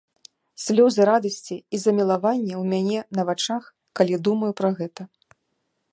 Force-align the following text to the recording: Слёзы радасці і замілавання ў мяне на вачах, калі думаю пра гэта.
Слёзы 0.61 1.01
радасці 1.09 1.57
і 1.77 1.81
замілавання 1.83 2.55
ў 2.61 2.63
мяне 2.73 2.99
на 3.19 3.29
вачах, 3.31 3.63
калі 4.01 4.15
думаю 4.29 4.51
пра 4.63 4.69
гэта. 4.81 5.01